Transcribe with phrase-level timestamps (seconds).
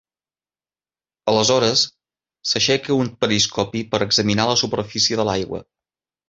[1.33, 1.83] Aleshores,
[2.53, 5.63] s'aixeca un periscopi per examinar la superfície de l'aigua.